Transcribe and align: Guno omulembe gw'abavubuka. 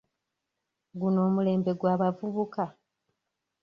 Guno 0.99 1.19
omulembe 1.27 1.71
gw'abavubuka. 1.79 2.65